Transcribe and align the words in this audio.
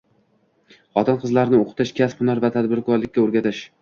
Xotin-qizlarni 0.95 1.59
o‘qitish, 1.65 1.93
kasb-hunar 1.99 2.45
va 2.47 2.51
tadbirkorlikka 2.57 3.27
o‘rgatish 3.27 3.63